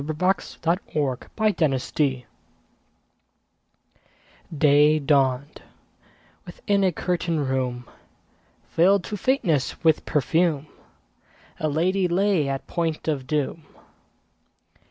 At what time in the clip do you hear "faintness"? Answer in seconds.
9.15-9.83